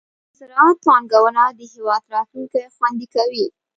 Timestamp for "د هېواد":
1.57-2.03